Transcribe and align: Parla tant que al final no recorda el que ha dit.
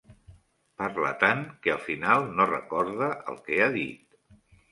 Parla 0.81 1.09
tant 1.23 1.43
que 1.67 1.73
al 1.75 1.83
final 1.91 2.25
no 2.39 2.47
recorda 2.53 3.11
el 3.35 3.39
que 3.49 3.61
ha 3.67 3.71
dit. 3.79 4.19